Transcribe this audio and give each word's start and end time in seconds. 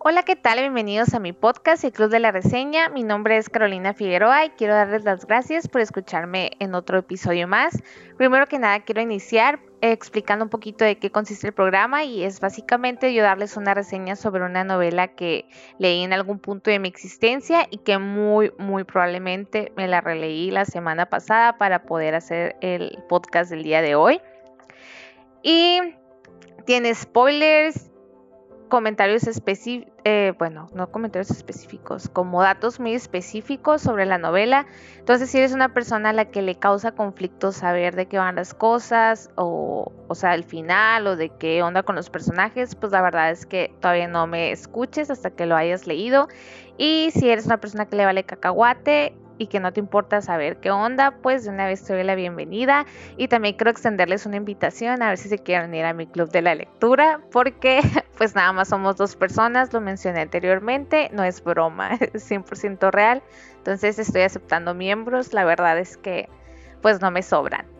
Hola, 0.00 0.22
¿qué 0.22 0.36
tal? 0.36 0.60
Bienvenidos 0.60 1.12
a 1.14 1.18
mi 1.18 1.32
podcast, 1.32 1.82
El 1.82 1.90
Club 1.90 2.08
de 2.08 2.20
la 2.20 2.30
Reseña. 2.30 2.88
Mi 2.88 3.02
nombre 3.02 3.36
es 3.36 3.48
Carolina 3.50 3.94
Figueroa 3.94 4.44
y 4.44 4.50
quiero 4.50 4.74
darles 4.74 5.02
las 5.02 5.26
gracias 5.26 5.66
por 5.66 5.80
escucharme 5.80 6.52
en 6.60 6.76
otro 6.76 6.98
episodio 6.98 7.48
más. 7.48 7.76
Primero 8.16 8.46
que 8.46 8.60
nada, 8.60 8.78
quiero 8.84 9.00
iniciar 9.00 9.58
explicando 9.80 10.44
un 10.44 10.50
poquito 10.50 10.84
de 10.84 10.98
qué 10.98 11.10
consiste 11.10 11.48
el 11.48 11.52
programa 11.52 12.04
y 12.04 12.22
es 12.22 12.38
básicamente 12.38 13.12
yo 13.12 13.24
darles 13.24 13.56
una 13.56 13.74
reseña 13.74 14.14
sobre 14.14 14.44
una 14.44 14.62
novela 14.62 15.08
que 15.08 15.46
leí 15.78 16.04
en 16.04 16.12
algún 16.12 16.38
punto 16.38 16.70
de 16.70 16.78
mi 16.78 16.86
existencia 16.86 17.66
y 17.68 17.78
que 17.78 17.98
muy, 17.98 18.52
muy 18.56 18.84
probablemente 18.84 19.72
me 19.76 19.88
la 19.88 20.00
releí 20.00 20.52
la 20.52 20.64
semana 20.64 21.06
pasada 21.06 21.58
para 21.58 21.82
poder 21.82 22.14
hacer 22.14 22.54
el 22.60 23.02
podcast 23.08 23.50
del 23.50 23.64
día 23.64 23.82
de 23.82 23.96
hoy. 23.96 24.20
Y 25.42 25.80
tiene 26.66 26.94
spoilers, 26.94 27.90
comentarios 28.68 29.26
específicos, 29.26 29.92
eh, 30.04 30.32
bueno, 30.38 30.68
no 30.72 30.90
comentarios 30.90 31.30
específicos, 31.30 32.08
como 32.08 32.42
datos 32.42 32.80
muy 32.80 32.94
específicos 32.94 33.82
sobre 33.82 34.06
la 34.06 34.18
novela. 34.18 34.66
Entonces, 34.98 35.30
si 35.30 35.38
eres 35.38 35.52
una 35.52 35.74
persona 35.74 36.10
a 36.10 36.12
la 36.12 36.26
que 36.26 36.42
le 36.42 36.54
causa 36.54 36.92
conflicto 36.92 37.52
saber 37.52 37.96
de 37.96 38.06
qué 38.06 38.18
van 38.18 38.36
las 38.36 38.54
cosas, 38.54 39.30
o, 39.34 39.92
o 40.06 40.14
sea, 40.14 40.34
el 40.34 40.44
final, 40.44 41.06
o 41.06 41.16
de 41.16 41.30
qué 41.30 41.62
onda 41.62 41.82
con 41.82 41.96
los 41.96 42.10
personajes, 42.10 42.74
pues 42.74 42.92
la 42.92 43.02
verdad 43.02 43.30
es 43.30 43.46
que 43.46 43.74
todavía 43.80 44.08
no 44.08 44.26
me 44.26 44.52
escuches 44.52 45.10
hasta 45.10 45.30
que 45.30 45.46
lo 45.46 45.56
hayas 45.56 45.86
leído. 45.86 46.28
Y 46.76 47.10
si 47.12 47.28
eres 47.28 47.46
una 47.46 47.58
persona 47.58 47.86
que 47.86 47.96
le 47.96 48.04
vale 48.04 48.24
cacahuate, 48.24 49.14
y 49.38 49.46
que 49.46 49.60
no 49.60 49.72
te 49.72 49.80
importa 49.80 50.20
saber 50.20 50.58
qué 50.58 50.70
onda, 50.70 51.12
pues 51.22 51.44
de 51.44 51.50
una 51.50 51.66
vez 51.66 51.82
te 51.84 51.94
doy 51.94 52.04
la 52.04 52.14
bienvenida 52.14 52.86
y 53.16 53.28
también 53.28 53.56
quiero 53.56 53.70
extenderles 53.70 54.26
una 54.26 54.36
invitación 54.36 55.02
a 55.02 55.08
ver 55.08 55.18
si 55.18 55.28
se 55.28 55.38
quieren 55.38 55.74
ir 55.74 55.84
a 55.84 55.92
mi 55.92 56.06
club 56.06 56.30
de 56.30 56.42
la 56.42 56.54
lectura 56.54 57.20
porque 57.30 57.80
pues 58.18 58.34
nada 58.34 58.52
más 58.52 58.68
somos 58.68 58.96
dos 58.96 59.16
personas, 59.16 59.72
lo 59.72 59.80
mencioné 59.80 60.20
anteriormente, 60.20 61.10
no 61.12 61.24
es 61.24 61.42
broma, 61.42 61.94
es 62.12 62.30
100% 62.30 62.90
real, 62.90 63.22
entonces 63.56 63.98
estoy 63.98 64.22
aceptando 64.22 64.74
miembros, 64.74 65.32
la 65.32 65.44
verdad 65.44 65.78
es 65.78 65.96
que 65.96 66.28
pues 66.82 67.00
no 67.00 67.10
me 67.10 67.22
sobran. 67.22 67.77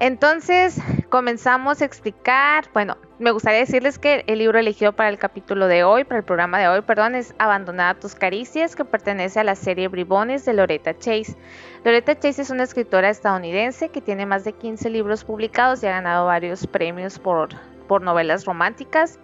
Entonces 0.00 0.80
comenzamos 1.08 1.82
a 1.82 1.84
explicar, 1.84 2.66
bueno, 2.72 2.96
me 3.18 3.32
gustaría 3.32 3.58
decirles 3.58 3.98
que 3.98 4.22
el 4.28 4.38
libro 4.38 4.60
elegido 4.60 4.92
para 4.92 5.08
el 5.08 5.18
capítulo 5.18 5.66
de 5.66 5.82
hoy, 5.82 6.04
para 6.04 6.18
el 6.18 6.24
programa 6.24 6.60
de 6.60 6.68
hoy, 6.68 6.82
perdón, 6.82 7.16
es 7.16 7.34
Abandonada 7.38 7.98
tus 7.98 8.14
caricias, 8.14 8.76
que 8.76 8.84
pertenece 8.84 9.40
a 9.40 9.44
la 9.44 9.56
serie 9.56 9.88
Bribones 9.88 10.44
de 10.44 10.52
Loretta 10.52 10.96
Chase. 10.96 11.36
Loretta 11.84 12.16
Chase 12.16 12.42
es 12.42 12.50
una 12.50 12.62
escritora 12.62 13.10
estadounidense 13.10 13.88
que 13.88 14.00
tiene 14.00 14.24
más 14.24 14.44
de 14.44 14.52
15 14.52 14.88
libros 14.90 15.24
publicados 15.24 15.82
y 15.82 15.88
ha 15.88 15.90
ganado 15.90 16.26
varios 16.26 16.68
premios 16.68 17.18
por, 17.18 17.48
por 17.88 18.00
novelas 18.00 18.44
románticas. 18.44 19.18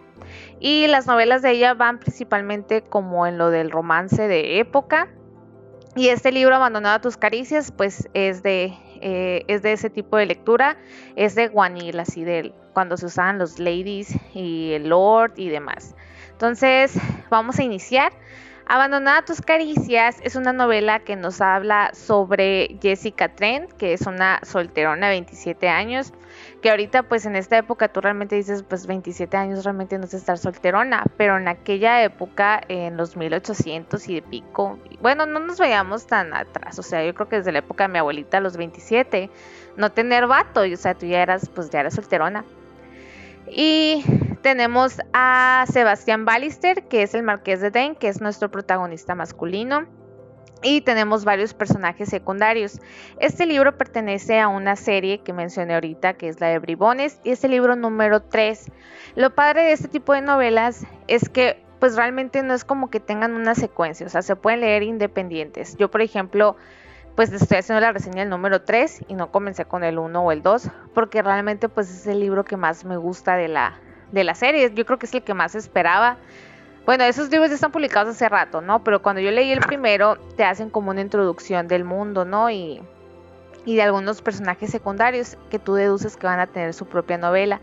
Y 0.58 0.88
las 0.88 1.06
novelas 1.06 1.42
de 1.42 1.52
ella 1.52 1.74
van 1.74 2.00
principalmente 2.00 2.82
como 2.82 3.28
en 3.28 3.38
lo 3.38 3.50
del 3.50 3.70
romance 3.70 4.26
de 4.26 4.58
época. 4.58 5.08
Y 5.94 6.08
este 6.08 6.32
libro, 6.32 6.56
Abandonada 6.56 7.00
tus 7.00 7.16
caricias, 7.16 7.70
pues 7.70 8.08
es 8.14 8.42
de 8.42 8.76
eh, 9.06 9.44
es 9.48 9.60
de 9.60 9.72
ese 9.72 9.90
tipo 9.90 10.16
de 10.16 10.24
lectura, 10.24 10.78
es 11.14 11.34
de 11.34 11.48
guanil, 11.48 12.00
así 12.00 12.24
de 12.24 12.54
cuando 12.72 12.96
se 12.96 13.04
usaban 13.04 13.38
los 13.38 13.58
ladies 13.58 14.16
y 14.34 14.72
el 14.72 14.88
lord 14.88 15.34
y 15.36 15.50
demás. 15.50 15.94
Entonces, 16.32 16.98
vamos 17.30 17.58
a 17.58 17.62
iniciar. 17.62 18.12
Abandonada 18.66 19.22
tus 19.22 19.42
caricias 19.42 20.16
es 20.22 20.36
una 20.36 20.54
novela 20.54 21.00
que 21.00 21.16
nos 21.16 21.42
habla 21.42 21.90
sobre 21.92 22.78
Jessica 22.80 23.28
Trent, 23.34 23.70
que 23.72 23.92
es 23.92 24.06
una 24.06 24.40
solterona 24.42 25.08
de 25.08 25.16
27 25.16 25.68
años, 25.68 26.14
que 26.64 26.70
ahorita 26.70 27.02
pues 27.02 27.26
en 27.26 27.36
esta 27.36 27.58
época 27.58 27.88
tú 27.88 28.00
realmente 28.00 28.36
dices 28.36 28.62
pues 28.62 28.86
27 28.86 29.36
años 29.36 29.64
realmente 29.64 29.98
no 29.98 30.04
es 30.04 30.14
estar 30.14 30.38
solterona, 30.38 31.04
pero 31.18 31.36
en 31.36 31.46
aquella 31.46 32.02
época 32.02 32.58
en 32.68 32.96
los 32.96 33.18
1800 33.18 34.08
y 34.08 34.14
de 34.14 34.22
pico, 34.22 34.78
bueno 35.02 35.26
no 35.26 35.40
nos 35.40 35.58
vayamos 35.58 36.06
tan 36.06 36.32
atrás, 36.32 36.78
o 36.78 36.82
sea 36.82 37.04
yo 37.04 37.14
creo 37.14 37.28
que 37.28 37.36
desde 37.36 37.52
la 37.52 37.58
época 37.58 37.84
de 37.84 37.88
mi 37.92 37.98
abuelita 37.98 38.38
a 38.38 38.40
los 38.40 38.56
27, 38.56 39.28
no 39.76 39.92
tener 39.92 40.26
vato, 40.26 40.62
o 40.62 40.76
sea 40.78 40.94
tú 40.94 41.04
ya 41.04 41.20
eras 41.20 41.50
pues 41.50 41.68
ya 41.68 41.80
eras 41.80 41.96
solterona. 41.96 42.46
Y 43.46 44.02
tenemos 44.40 45.02
a 45.12 45.66
Sebastián 45.70 46.24
Ballister, 46.24 46.84
que 46.84 47.02
es 47.02 47.12
el 47.12 47.24
marqués 47.24 47.60
de 47.60 47.72
Den, 47.72 47.94
que 47.94 48.08
es 48.08 48.22
nuestro 48.22 48.50
protagonista 48.50 49.14
masculino. 49.14 49.86
Y 50.64 50.80
tenemos 50.80 51.26
varios 51.26 51.52
personajes 51.52 52.08
secundarios. 52.08 52.80
Este 53.20 53.44
libro 53.44 53.76
pertenece 53.76 54.40
a 54.40 54.48
una 54.48 54.76
serie 54.76 55.18
que 55.18 55.34
mencioné 55.34 55.74
ahorita, 55.74 56.14
que 56.14 56.28
es 56.28 56.40
la 56.40 56.48
de 56.48 56.58
Bribones, 56.58 57.20
y 57.22 57.32
es 57.32 57.44
el 57.44 57.50
libro 57.50 57.76
número 57.76 58.22
3. 58.22 58.72
Lo 59.14 59.34
padre 59.34 59.64
de 59.64 59.72
este 59.72 59.88
tipo 59.88 60.14
de 60.14 60.22
novelas 60.22 60.86
es 61.06 61.28
que 61.28 61.62
pues 61.80 61.96
realmente 61.96 62.42
no 62.42 62.54
es 62.54 62.64
como 62.64 62.88
que 62.88 62.98
tengan 62.98 63.34
una 63.34 63.54
secuencia, 63.54 64.06
o 64.06 64.08
sea, 64.08 64.22
se 64.22 64.36
pueden 64.36 64.60
leer 64.60 64.82
independientes. 64.82 65.76
Yo, 65.76 65.90
por 65.90 66.00
ejemplo, 66.00 66.56
pues 67.14 67.30
estoy 67.30 67.58
haciendo 67.58 67.82
la 67.82 67.92
reseña 67.92 68.20
del 68.20 68.30
número 68.30 68.62
3 68.62 69.04
y 69.08 69.12
no 69.12 69.30
comencé 69.30 69.66
con 69.66 69.84
el 69.84 69.98
1 69.98 70.18
o 70.18 70.32
el 70.32 70.42
2, 70.42 70.70
porque 70.94 71.20
realmente 71.20 71.68
pues 71.68 71.90
es 71.90 72.06
el 72.06 72.20
libro 72.20 72.42
que 72.44 72.56
más 72.56 72.86
me 72.86 72.96
gusta 72.96 73.36
de 73.36 73.48
la, 73.48 73.78
de 74.12 74.24
la 74.24 74.34
serie. 74.34 74.72
Yo 74.74 74.86
creo 74.86 74.98
que 74.98 75.04
es 75.04 75.12
el 75.12 75.22
que 75.22 75.34
más 75.34 75.54
esperaba. 75.54 76.16
Bueno, 76.86 77.04
esos 77.04 77.30
libros 77.30 77.48
ya 77.48 77.54
están 77.54 77.72
publicados 77.72 78.10
hace 78.10 78.28
rato, 78.28 78.60
¿no? 78.60 78.84
Pero 78.84 79.00
cuando 79.00 79.22
yo 79.22 79.30
leí 79.30 79.50
el 79.50 79.60
primero, 79.60 80.16
te 80.36 80.44
hacen 80.44 80.68
como 80.68 80.90
una 80.90 81.00
introducción 81.00 81.66
del 81.66 81.82
mundo, 81.82 82.26
¿no? 82.26 82.50
Y, 82.50 82.82
y 83.64 83.76
de 83.76 83.82
algunos 83.82 84.20
personajes 84.20 84.70
secundarios 84.70 85.38
que 85.48 85.58
tú 85.58 85.74
deduces 85.74 86.18
que 86.18 86.26
van 86.26 86.40
a 86.40 86.46
tener 86.46 86.74
su 86.74 86.86
propia 86.86 87.16
novela. 87.16 87.60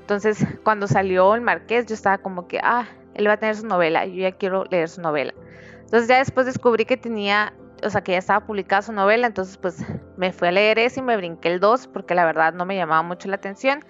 Entonces, 0.00 0.46
cuando 0.64 0.86
salió 0.86 1.34
el 1.34 1.40
Marqués, 1.40 1.86
yo 1.86 1.94
estaba 1.94 2.18
como 2.18 2.46
que, 2.46 2.60
ah, 2.62 2.86
él 3.14 3.26
va 3.26 3.32
a 3.32 3.36
tener 3.38 3.56
su 3.56 3.66
novela, 3.66 4.04
yo 4.04 4.20
ya 4.20 4.32
quiero 4.32 4.64
leer 4.64 4.90
su 4.90 5.00
novela. 5.00 5.32
Entonces 5.80 6.06
ya 6.06 6.18
después 6.18 6.44
descubrí 6.44 6.84
que 6.84 6.98
tenía, 6.98 7.54
o 7.82 7.88
sea, 7.88 8.02
que 8.02 8.12
ya 8.12 8.18
estaba 8.18 8.46
publicada 8.46 8.82
su 8.82 8.92
novela, 8.92 9.26
entonces 9.26 9.56
pues 9.56 9.82
me 10.18 10.32
fui 10.32 10.48
a 10.48 10.52
leer 10.52 10.78
ese 10.78 11.00
y 11.00 11.02
me 11.02 11.16
brinqué 11.16 11.48
el 11.48 11.60
2 11.60 11.86
porque 11.88 12.14
la 12.14 12.26
verdad 12.26 12.52
no 12.52 12.66
me 12.66 12.76
llamaba 12.76 13.02
mucho 13.02 13.28
la 13.28 13.36
atención. 13.36 13.82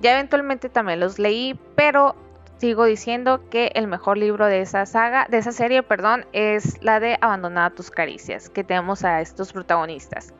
Ya 0.00 0.12
eventualmente 0.12 0.68
también 0.68 1.00
los 1.00 1.18
leí, 1.18 1.58
pero 1.74 2.14
sigo 2.58 2.84
diciendo 2.84 3.48
que 3.50 3.70
el 3.74 3.86
mejor 3.86 4.18
libro 4.18 4.46
de 4.46 4.60
esa 4.60 4.86
saga, 4.86 5.26
de 5.30 5.38
esa 5.38 5.52
serie, 5.52 5.82
perdón, 5.82 6.26
es 6.32 6.82
la 6.82 7.00
de 7.00 7.18
Abandonada 7.20 7.70
tus 7.70 7.90
caricias, 7.90 8.48
que 8.48 8.64
tenemos 8.64 9.04
a 9.04 9.20
estos 9.20 9.52
protagonistas. 9.52 10.32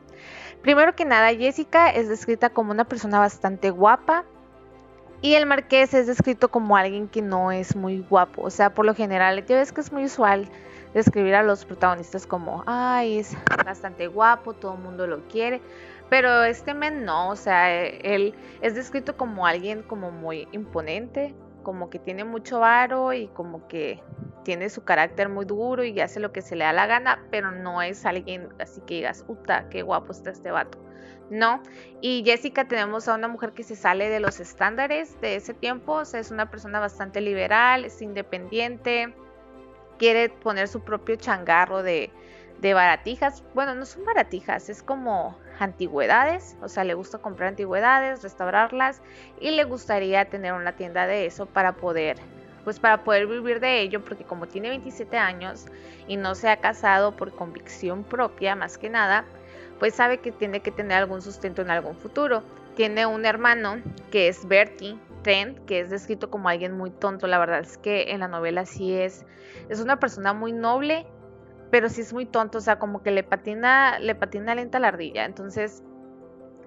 Primero 0.63 0.97
que 0.97 1.05
nada, 1.05 1.35
Jessica 1.35 1.91
es 1.91 2.09
descrita 2.09 2.51
como 2.51 2.73
una 2.73 2.85
persona 2.85 3.19
bastante 3.19 3.71
guapa 3.71 4.25
y 5.21 5.35
el 5.35 5.47
marqués 5.47 5.95
es 5.95 6.07
descrito 6.07 6.49
como 6.49 6.77
alguien 6.77 7.09
que 7.09 7.23
no 7.23 7.53
es 7.53 7.77
muy 7.77 8.01
guapo. 8.01 8.43
O 8.43 8.51
sea, 8.51 8.75
por 8.75 8.85
lo 8.85 8.95
general, 8.95 9.45
ya 9.47 9.57
ves 9.57 9.73
que 9.73 9.81
es 9.81 9.93
muy 9.93 10.05
usual 10.05 10.49
describir 10.95 11.35
a 11.35 11.43
los 11.43 11.65
protagonistas 11.65 12.27
como, 12.27 12.65
ay, 12.67 13.19
es 13.19 13.37
bastante 13.65 14.07
guapo, 14.07 14.55
todo 14.55 14.75
el 14.75 14.81
mundo 14.81 15.07
lo 15.07 15.27
quiere. 15.29 15.61
Pero 16.09 16.45
este 16.45 16.73
men 16.73 17.05
no, 17.05 17.31
o 17.31 17.37
sea, 17.37 17.75
él 17.75 18.35
es 18.61 18.75
descrito 18.75 19.17
como 19.17 19.47
alguien 19.47 19.83
como 19.83 20.11
muy 20.11 20.49
imponente, 20.53 21.35
como 21.67 21.91
que 21.91 21.99
tiene 21.99 22.23
mucho 22.23 22.61
varo 22.61 23.13
y 23.13 23.27
como 23.27 23.67
que 23.67 24.01
tiene 24.45 24.71
su 24.71 24.85
carácter 24.85 25.29
muy 25.29 25.45
duro 25.47 25.83
y 25.83 26.01
hace 26.01 26.21
lo 26.21 26.31
que 26.31 26.41
se 26.41 26.55
le 26.55 26.65
da 26.65 26.73
la 26.73 26.87
gana, 26.87 27.27
pero 27.33 27.51
no 27.51 27.83
es 27.83 28.07
alguien 28.07 28.51
así 28.61 28.81
que 28.83 28.95
digas, 28.95 29.25
uta, 29.27 29.69
qué 29.69 29.83
guapo 29.83 30.13
está 30.13 30.31
este 30.31 30.53
vato. 30.53 30.79
No, 31.29 31.61
y 32.01 32.23
Jessica 32.25 32.69
tenemos 32.69 33.09
a 33.09 33.17
una 33.17 33.27
mujer 33.27 33.51
que 33.51 33.65
se 33.65 33.75
sale 33.75 34.09
de 34.11 34.21
los 34.21 34.39
estándares 34.39 35.21
de 35.21 35.35
ese 35.35 35.55
tiempo, 35.55 35.95
o 35.95 36.05
sea, 36.05 36.21
es 36.21 36.31
una 36.31 36.49
persona 36.53 36.79
bastante 36.79 37.21
liberal, 37.21 37.85
es 37.85 38.01
independiente, 38.01 39.13
quiere 39.99 40.29
poner 40.29 40.69
su 40.69 40.85
propio 40.85 41.17
changarro 41.17 41.83
de, 41.83 42.13
de 42.61 42.75
baratijas. 42.75 43.43
Bueno, 43.55 43.75
no 43.75 43.87
son 43.87 44.05
baratijas, 44.05 44.69
es 44.69 44.85
como 44.85 45.37
antigüedades, 45.59 46.57
o 46.63 46.69
sea, 46.69 46.85
le 46.85 46.95
gusta 46.95 47.19
comprar 47.19 47.51
antigüedades, 47.51 48.23
restaurarlas 48.23 49.01
y 49.41 49.51
le 49.51 49.65
gustaría 49.65 50.25
tener 50.27 50.53
una 50.53 50.73
tienda 50.73 51.07
de 51.07 51.27
eso 51.27 51.47
para 51.47 51.73
poder 51.73 52.19
pues 52.67 52.81
para 52.81 53.05
poder 53.05 53.29
vivir 53.29 53.61
de 53.61 53.81
ello, 53.81 54.05
porque 54.05 54.25
como 54.25 54.49
tiene 54.49 54.71
27 54.71 55.17
años 55.17 55.67
y 56.09 56.17
no 56.17 56.35
se 56.35 56.49
ha 56.49 56.57
casado 56.57 57.17
por 57.17 57.31
convicción 57.31 58.03
propia 58.03 58.57
más 58.57 58.77
que 58.77 58.91
nada, 58.91 59.25
pues 59.79 59.95
sabe 59.95 60.19
que 60.19 60.33
tiene 60.33 60.59
que 60.59 60.73
tener 60.73 60.99
algún 60.99 61.23
sustento 61.23 61.63
en 61.63 61.71
algún 61.71 61.95
futuro. 61.95 62.43
Tiene 62.75 63.07
un 63.07 63.25
hermano 63.25 63.77
que 64.11 64.27
es 64.27 64.49
Bertie 64.49 64.99
Trent, 65.23 65.65
que 65.67 65.79
es 65.79 65.91
descrito 65.91 66.29
como 66.29 66.49
alguien 66.49 66.77
muy 66.77 66.91
tonto, 66.91 67.29
la 67.29 67.39
verdad 67.39 67.61
es 67.61 67.79
que 67.79 68.11
en 68.11 68.19
la 68.19 68.27
novela 68.27 68.67
sí 68.67 68.95
es, 68.95 69.25
es 69.69 69.79
una 69.79 70.01
persona 70.01 70.33
muy 70.33 70.53
noble, 70.53 71.07
pero 71.77 71.91
sí 71.91 72.01
es 72.01 72.15
muy 72.15 72.25
tonto, 72.25 72.57
o 72.57 72.61
sea, 72.63 72.79
como 72.79 73.03
que 73.03 73.11
le 73.11 73.23
patina, 73.23 73.99
le 73.99 74.15
patina 74.15 74.55
lenta 74.55 74.79
la 74.79 74.89
ardilla. 74.89 75.27
Entonces, 75.27 75.83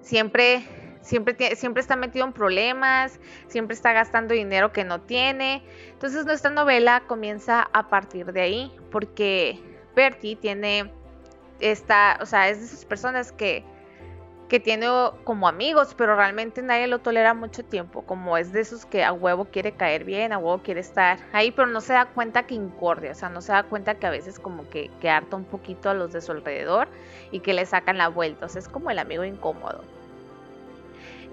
siempre, 0.02 0.62
siempre, 1.00 1.56
siempre 1.56 1.80
está 1.80 1.96
metido 1.96 2.24
en 2.24 2.32
problemas, 2.32 3.18
siempre 3.48 3.74
está 3.74 3.92
gastando 3.92 4.34
dinero 4.34 4.70
que 4.72 4.84
no 4.84 5.00
tiene. 5.00 5.64
Entonces, 5.88 6.26
nuestra 6.26 6.52
novela 6.52 7.02
comienza 7.08 7.68
a 7.72 7.88
partir 7.88 8.32
de 8.32 8.40
ahí, 8.40 8.72
porque 8.92 9.58
Bertie 9.96 10.36
tiene 10.36 10.92
esta, 11.58 12.16
o 12.22 12.24
sea, 12.24 12.48
es 12.48 12.60
de 12.60 12.66
esas 12.66 12.84
personas 12.84 13.32
que 13.32 13.64
que 14.50 14.58
tiene 14.58 14.88
como 15.22 15.46
amigos, 15.46 15.94
pero 15.96 16.16
realmente 16.16 16.60
nadie 16.60 16.88
lo 16.88 16.98
tolera 16.98 17.34
mucho 17.34 17.64
tiempo, 17.64 18.02
como 18.02 18.36
es 18.36 18.52
de 18.52 18.60
esos 18.60 18.84
que 18.84 19.04
a 19.04 19.12
huevo 19.12 19.44
quiere 19.44 19.70
caer 19.72 20.02
bien, 20.02 20.32
a 20.32 20.38
huevo 20.38 20.60
quiere 20.60 20.80
estar 20.80 21.20
ahí, 21.32 21.52
pero 21.52 21.68
no 21.68 21.80
se 21.80 21.92
da 21.92 22.06
cuenta 22.06 22.42
que 22.48 22.56
incordia, 22.56 23.12
o 23.12 23.14
sea, 23.14 23.28
no 23.28 23.42
se 23.42 23.52
da 23.52 23.62
cuenta 23.62 23.94
que 23.94 24.08
a 24.08 24.10
veces 24.10 24.40
como 24.40 24.68
que, 24.68 24.90
que 25.00 25.08
harta 25.08 25.36
un 25.36 25.44
poquito 25.44 25.88
a 25.88 25.94
los 25.94 26.12
de 26.12 26.20
su 26.20 26.32
alrededor 26.32 26.88
y 27.30 27.40
que 27.40 27.54
le 27.54 27.64
sacan 27.64 27.96
la 27.96 28.08
vuelta, 28.08 28.46
o 28.46 28.48
sea, 28.48 28.58
es 28.58 28.68
como 28.68 28.90
el 28.90 28.98
amigo 28.98 29.22
incómodo. 29.22 29.84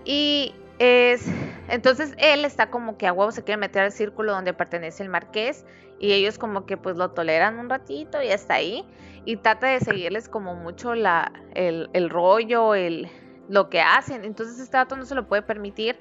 Y 0.06 0.54
es, 0.80 1.26
entonces 1.70 2.14
él 2.18 2.46
está 2.46 2.70
como 2.70 2.98
que 2.98 3.08
a 3.08 3.14
huevo 3.14 3.32
se 3.32 3.44
quiere 3.44 3.58
meter 3.58 3.84
al 3.84 3.92
círculo 3.92 4.34
donde 4.34 4.54
pertenece 4.54 5.04
el 5.04 5.10
marqués 5.10 5.66
y 6.00 6.14
ellos 6.14 6.38
como 6.38 6.66
que 6.66 6.78
pues 6.78 6.96
lo 6.98 7.12
toleran 7.12 7.60
un 7.60 7.70
ratito 7.70 8.22
y 8.22 8.30
hasta 8.30 8.56
ahí 8.56 8.86
y 9.28 9.36
trata 9.36 9.68
de 9.68 9.82
seguirles 9.82 10.30
como 10.30 10.56
mucho 10.56 10.96
la, 10.96 11.34
el, 11.54 12.10
rollo, 12.10 12.76
el, 12.76 13.10
lo 13.50 13.70
que 13.70 13.82
hacen. 13.82 14.24
Entonces 14.24 14.58
este 14.58 14.78
dato 14.78 14.96
no 14.96 15.04
se 15.06 15.16
lo 15.16 15.28
puede 15.28 15.42
permitir. 15.42 15.98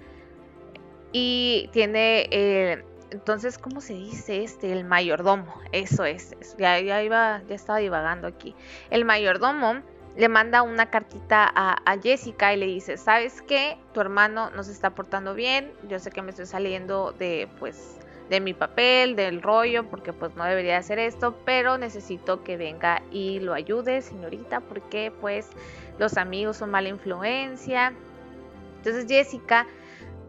Y 1.11 1.69
tiene, 1.73 2.29
eh, 2.31 2.85
entonces, 3.11 3.59
¿cómo 3.59 3.81
se 3.81 3.95
dice 3.95 4.45
este? 4.45 4.71
El 4.73 4.85
mayordomo. 4.85 5.53
Eso 5.73 6.05
es. 6.05 6.37
Ya, 6.57 6.79
ya, 6.79 7.03
iba, 7.03 7.43
ya 7.49 7.55
estaba 7.57 7.81
divagando 7.81 8.29
aquí. 8.29 8.55
El 8.91 9.05
mayordomo 9.05 9.83
le 10.17 10.29
manda 10.29 10.63
una 10.63 10.87
cartita 10.87 11.51
a, 11.55 11.99
Jessica 12.03 12.55
y 12.55 12.57
le 12.57 12.67
dice, 12.67 12.97
¿sabes 12.97 13.43
qué? 13.43 13.77
Tu 13.93 14.01
hermano 14.01 14.51
no 14.51 14.63
se 14.63 14.73
está 14.73 14.91
portando 14.91 15.35
bien. 15.35 15.73
Yo 15.89 15.99
sé 15.99 16.11
que 16.11 16.23
me 16.23 16.31
estoy 16.31 16.47
saliendo 16.47 17.13
de, 17.13 17.49
pues, 17.59 17.97
de 18.31 18.41
mi 18.41 18.55
papel, 18.55 19.15
del 19.15 19.43
rollo, 19.43 19.89
porque 19.89 20.13
pues 20.13 20.35
no 20.35 20.45
debería 20.45 20.79
hacer 20.79 20.99
esto, 20.99 21.37
pero 21.45 21.79
necesito 21.79 22.43
que 22.43 22.57
venga 22.57 23.03
y 23.11 23.41
lo 23.41 23.55
ayude, 23.55 24.03
señorita, 24.03 24.61
porque 24.61 25.13
pues 25.21 25.49
los 25.99 26.17
amigos 26.17 26.57
son 26.57 26.71
mala 26.71 26.89
influencia. 26.89 27.93
Entonces 28.79 29.07
Jessica 29.07 29.67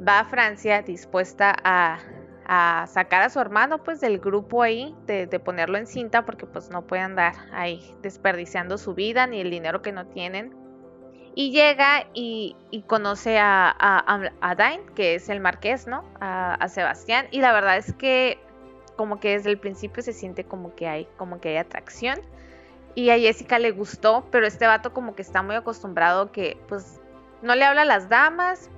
va 0.06 0.20
a 0.20 0.26
Francia 0.26 0.82
dispuesta 0.82 1.56
a, 1.64 1.98
sacar 2.48 3.24
a 3.24 3.30
su 3.30 3.40
hermano 3.40 3.84
pues 3.84 4.00
del 4.00 4.20
grupo 4.20 4.64
ahí, 4.64 4.96
de, 5.06 5.28
ponerlo 5.40 5.78
en 5.78 5.86
cinta, 5.86 6.26
porque 6.26 6.46
pues 6.46 6.70
no 6.70 6.88
puede 6.88 7.02
andar 7.02 7.34
ahí 7.52 7.96
desperdiciando 8.02 8.78
su 8.78 8.94
vida 8.94 9.28
ni 9.28 9.42
el 9.42 9.52
dinero 9.52 9.82
que 9.82 9.92
no 9.92 10.08
tienen. 10.08 10.56
Y 11.36 11.52
llega 11.52 12.08
y, 12.14 12.56
conoce 12.88 13.38
a, 13.38 13.76
a, 14.42 14.56
Dain, 14.56 14.82
que 14.96 15.16
es 15.16 15.30
el 15.30 15.40
marqués, 15.40 15.86
¿no? 15.86 16.04
A, 16.20 16.68
Sebastián. 16.68 17.28
Y 17.32 17.42
la 17.42 17.52
verdad 17.54 17.78
es 17.78 17.94
que 17.94 18.40
como 18.96 19.20
que 19.20 19.32
desde 19.34 19.52
el 19.52 19.60
principio 19.60 20.02
se 20.02 20.14
siente 20.14 20.44
como 20.46 20.74
que 20.74 20.88
hay, 20.88 21.08
como 21.18 21.40
que 21.40 21.50
hay 21.50 21.58
atracción. 21.58 22.20
Y 22.96 23.12
a 23.12 23.20
Jessica 23.20 23.60
le 23.60 23.70
gustó, 23.70 24.26
pero 24.32 24.48
este 24.48 24.66
vato 24.66 24.94
como 24.94 25.16
que 25.16 25.22
está 25.22 25.44
muy 25.44 25.54
acostumbrado 25.54 26.32
que 26.32 26.58
pues 26.68 27.00
no 27.44 27.54
le 27.54 27.66
habla 27.66 27.84
a 27.84 27.86
las 27.86 28.10
damas. 28.10 28.72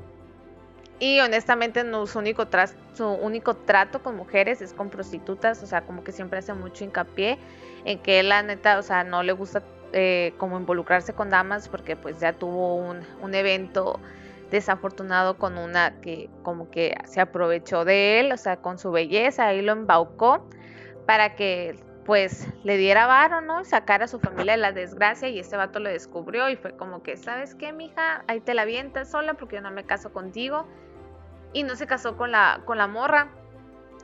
Y 0.99 1.19
honestamente 1.21 1.83
no, 1.83 2.05
su, 2.07 2.19
único 2.19 2.45
su 2.93 3.07
único 3.07 3.55
trato 3.55 4.03
con 4.03 4.15
mujeres 4.17 4.61
es 4.61 4.73
con 4.73 4.89
prostitutas. 4.89 5.63
O 5.63 5.65
sea, 5.65 5.81
como 5.81 6.03
que 6.03 6.11
siempre 6.11 6.39
hace 6.39 6.53
mucho 6.53 6.83
hincapié 6.83 7.37
en 7.85 7.99
que 7.99 8.21
la 8.23 8.43
neta, 8.43 8.77
o 8.77 8.83
sea, 8.83 9.03
no 9.03 9.23
le 9.23 9.31
gusta 9.31 9.63
eh, 9.93 10.33
como 10.37 10.59
involucrarse 10.59 11.13
con 11.13 11.29
damas 11.29 11.67
porque 11.67 11.95
pues 11.95 12.19
ya 12.19 12.33
tuvo 12.33 12.75
un, 12.75 12.99
un, 13.21 13.33
evento 13.33 13.99
desafortunado 14.51 15.37
con 15.37 15.57
una 15.57 15.99
que 16.01 16.29
como 16.43 16.69
que 16.69 16.95
se 17.05 17.21
aprovechó 17.21 17.85
de 17.85 18.19
él, 18.19 18.31
o 18.31 18.37
sea, 18.37 18.57
con 18.57 18.77
su 18.77 18.91
belleza, 18.91 19.51
y 19.53 19.61
lo 19.63 19.71
embaucó 19.71 20.47
para 21.07 21.35
que 21.35 21.75
pues 22.05 22.47
le 22.63 22.77
diera 22.77 23.05
varo, 23.05 23.41
¿no? 23.41 23.61
Y 23.61 23.65
sacara 23.65 24.05
a 24.05 24.07
su 24.07 24.19
familia 24.19 24.53
de 24.53 24.57
la 24.57 24.71
desgracia 24.71 25.29
y 25.29 25.39
este 25.39 25.57
vato 25.57 25.79
lo 25.79 25.89
descubrió 25.89 26.49
y 26.49 26.55
fue 26.55 26.75
como 26.75 27.03
que, 27.03 27.17
¿sabes 27.17 27.55
qué, 27.55 27.71
mija? 27.71 28.23
Ahí 28.27 28.41
te 28.41 28.53
la 28.53 28.63
avientas 28.63 29.11
sola 29.11 29.35
porque 29.35 29.57
yo 29.57 29.61
no 29.61 29.69
me 29.71 29.85
caso 29.85 30.11
contigo. 30.11 30.67
Y 31.53 31.63
no 31.63 31.75
se 31.75 31.87
casó 31.87 32.15
con 32.17 32.31
la, 32.31 32.61
con 32.65 32.77
la 32.77 32.87
morra 32.87 33.29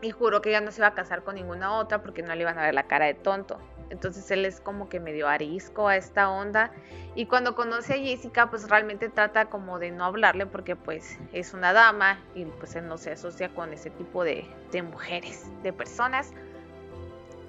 y 0.01 0.11
juró 0.11 0.41
que 0.41 0.51
ya 0.51 0.61
no 0.61 0.71
se 0.71 0.81
iba 0.81 0.87
a 0.87 0.93
casar 0.93 1.23
con 1.23 1.35
ninguna 1.35 1.77
otra 1.77 2.01
porque 2.01 2.21
no 2.21 2.33
le 2.35 2.41
iban 2.41 2.57
a 2.57 2.63
ver 2.63 2.73
la 2.73 2.83
cara 2.83 3.05
de 3.05 3.13
tonto. 3.13 3.59
Entonces 3.89 4.29
él 4.31 4.45
es 4.45 4.59
como 4.59 4.89
que 4.89 4.99
medio 4.99 5.27
arisco 5.27 5.87
a 5.87 5.95
esta 5.95 6.29
onda. 6.29 6.71
Y 7.15 7.27
cuando 7.27 7.55
conoce 7.55 7.93
a 7.93 7.97
Jessica, 7.97 8.49
pues 8.49 8.69
realmente 8.69 9.09
trata 9.09 9.45
como 9.45 9.79
de 9.79 9.91
no 9.91 10.05
hablarle 10.05 10.45
porque 10.45 10.75
pues 10.75 11.17
es 11.33 11.53
una 11.53 11.71
dama 11.71 12.19
y 12.33 12.45
pues 12.45 12.75
él 12.75 12.87
no 12.87 12.97
se 12.97 13.11
asocia 13.11 13.49
con 13.49 13.71
ese 13.73 13.89
tipo 13.89 14.23
de, 14.23 14.45
mujeres, 14.91 15.45
de 15.63 15.71
personas. 15.71 16.33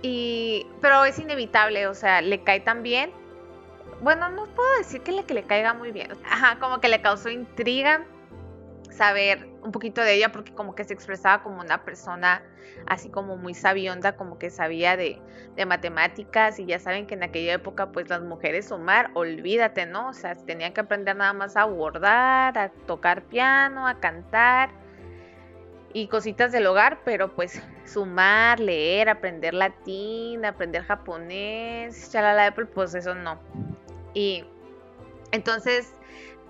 Y, 0.03 0.67
pero 0.81 1.05
es 1.05 1.19
inevitable, 1.19 1.87
o 1.89 1.95
sea, 1.95 2.21
le 2.21 2.43
cae 2.43 2.61
tan. 2.61 2.85
Bueno, 4.03 4.29
no 4.29 4.45
puedo 4.47 4.79
decir 4.79 5.01
que 5.03 5.13
le, 5.13 5.25
que 5.25 5.35
le 5.35 5.43
caiga 5.43 5.73
muy 5.73 5.91
bien. 5.91 6.13
Ajá, 6.31 6.59
como 6.61 6.81
que 6.81 6.89
le 6.89 7.01
causó 7.01 7.31
intriga 7.31 8.05
saber 8.97 9.47
un 9.63 9.73
poquito 9.73 10.01
de 10.01 10.15
ella 10.15 10.33
porque 10.33 10.53
como 10.53 10.75
que 10.75 10.85
se 10.85 10.95
expresaba 10.95 11.43
como 11.43 11.61
una 11.61 11.85
persona 11.85 12.43
así 12.87 13.09
como 13.09 13.37
muy 13.37 13.55
sabionda, 13.55 14.17
como 14.17 14.39
que 14.39 14.51
sabía 14.51 14.97
de, 14.97 15.21
matemáticas 15.67 16.59
y 16.59 16.67
ya 16.67 16.79
saben 16.79 17.07
que 17.07 17.15
en 17.15 17.23
aquella 17.23 17.55
época 17.55 17.91
pues 17.91 18.09
las 18.09 18.23
mujeres 18.23 18.69
sumar, 18.69 19.11
olvídate, 19.15 19.87
¿no? 19.87 20.11
O 20.11 20.13
sea, 20.13 20.35
tenían 20.35 20.73
que 20.73 20.81
aprender 20.81 21.17
nada 21.17 21.33
más 21.33 21.57
a 21.57 21.65
bordar, 21.65 22.59
a 22.59 22.69
tocar 22.87 23.23
piano, 23.23 23.87
a 23.87 23.99
cantar 23.99 24.71
y 25.93 26.09
cositas 26.09 26.53
del 26.53 26.67
hogar, 26.67 27.01
pero 27.05 27.35
pues 27.35 27.63
sumar, 27.87 28.61
leer, 28.61 29.09
aprender 29.09 29.55
latín, 29.55 30.45
aprender 30.45 30.83
japonés, 30.85 32.11
chalala, 32.13 32.55
pues 32.55 32.95
eso 32.95 33.15
no. 33.15 33.41
Y 34.13 34.45
entonces 35.33 35.93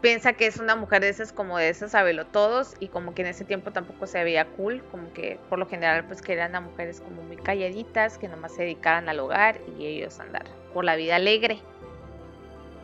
piensa 0.00 0.34
que 0.34 0.46
es 0.46 0.58
una 0.58 0.76
mujer 0.76 1.02
de 1.02 1.08
esas 1.08 1.32
como 1.32 1.58
de 1.58 1.68
esas 1.68 1.94
todos 2.32 2.74
y 2.80 2.88
como 2.88 3.14
que 3.14 3.22
en 3.22 3.28
ese 3.28 3.44
tiempo 3.44 3.72
tampoco 3.72 4.06
se 4.06 4.22
veía 4.22 4.46
cool, 4.56 4.82
como 4.90 5.12
que 5.12 5.38
por 5.48 5.58
lo 5.58 5.66
general 5.66 6.06
pues 6.06 6.22
querían 6.22 6.54
a 6.54 6.60
mujeres 6.60 7.00
como 7.00 7.22
muy 7.22 7.36
calladitas, 7.36 8.18
que 8.18 8.28
nomás 8.28 8.54
se 8.54 8.62
dedicaran 8.62 9.08
al 9.08 9.20
hogar 9.20 9.60
y 9.78 9.86
ellos 9.86 10.20
andar 10.20 10.44
por 10.72 10.84
la 10.84 10.96
vida 10.96 11.16
alegre. 11.16 11.60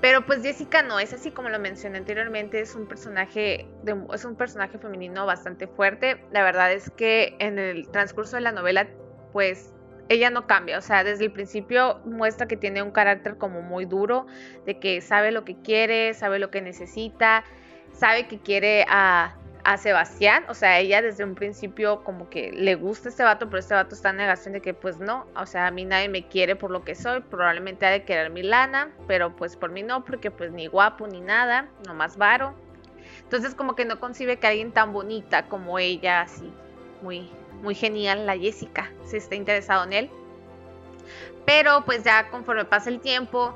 Pero 0.01 0.27
pues 0.27 0.43
Jessica 0.43 0.83
no, 0.83 0.99
es 0.99 1.13
así 1.13 1.31
como 1.31 1.49
lo 1.49 1.61
mencioné 1.61 1.99
anteriormente, 1.99 2.61
es 2.61 2.75
un 2.75 2.87
personaje 2.87 3.69
de, 3.85 3.97
es 4.13 4.25
un 4.25 4.35
personaje 4.35 4.77
femenino 4.77 5.27
bastante 5.27 5.69
fuerte. 5.69 6.21
La 6.33 6.43
verdad 6.43 6.73
es 6.73 6.91
que 6.91 7.37
en 7.39 7.61
el 7.61 7.89
transcurso 7.89 8.35
de 8.35 8.43
la 8.43 8.51
novela 8.51 8.89
pues 9.33 9.73
ella 10.13 10.31
no 10.31 10.47
cambia, 10.47 10.79
o 10.79 10.83
sea, 10.83 11.05
desde 11.05 11.25
el 11.25 11.33
principio 11.33 12.01
muestra 12.05 12.47
que 12.47 12.57
tiene 12.57 12.83
un 12.83 12.91
carácter 12.91 13.37
como 13.37 13.63
muy 13.63 13.85
duro, 13.85 14.27
de 14.67 14.79
que 14.79 15.01
sabe 15.01 15.33
lo 15.33 15.45
que 15.45 15.57
quiere, 15.57 16.15
sabe 16.15 16.39
lo 16.39 16.51
que 16.51 16.61
necesita, 16.61 17.45
sabe 17.93 18.27
que 18.27 18.39
quiere 18.39 18.85
a, 18.89 19.37
Sebastián, 19.79 20.45
o 20.49 20.55
sea, 20.55 20.81
ella 20.81 21.01
desde 21.03 21.23
un 21.23 21.37
principio 21.37 22.03
como 22.03 22.29
que 22.29 22.51
le 22.51 22.75
gusta 22.75 23.09
este 23.09 23.23
vato, 23.23 23.47
pero 23.47 23.61
este 23.61 23.75
vato 23.75 23.95
está 23.95 24.11
en 24.11 24.17
negación 24.17 24.55
de 24.55 24.61
que 24.61 24.75
pues 24.75 24.99
no, 24.99 25.25
o 25.37 25.47
sea, 25.47 25.69
a 25.69 25.71
mí 25.71 25.85
nadie 25.85 26.09
me 26.09 26.27
quiere 26.27 26.57
por 26.57 26.73
lo 26.73 26.83
que 26.83 26.97
soy, 26.97 27.21
probablemente 27.21 27.87
ha 27.87 27.91
de 27.91 28.03
querer 28.03 28.31
mi 28.31 28.43
lana, 28.43 28.91
pero 29.07 29.37
pues 29.37 29.55
por 29.55 29.71
mí 29.71 29.85
no, 29.85 30.05
porque 30.05 30.33
pues 30.33 30.51
ni 30.51 30.67
guapo 30.67 31.07
ni 31.07 31.21
nada, 31.21 31.69
nomás 31.87 32.17
varo. 32.17 32.55
Entonces 33.21 33.55
como 33.55 33.77
que 33.77 33.85
no 33.85 34.01
concibe 34.01 34.37
que 34.39 34.49
alguien 34.49 34.73
tan 34.73 34.93
bonita 34.93 35.47
como 35.47 35.79
ella, 35.79 36.23
así, 36.23 36.53
muy 37.01 37.31
muy 37.63 37.75
genial 37.75 38.27
la 38.27 38.37
Jessica, 38.37 38.93
si 39.05 39.17
está 39.17 39.35
interesado 39.35 39.85
en 39.85 39.93
él. 39.93 40.11
Pero 41.47 41.85
pues 41.85 42.05
ya 42.05 42.29
conforme 42.31 42.65
pasa 42.65 42.91
el 42.91 43.01
tiempo, 43.01 43.55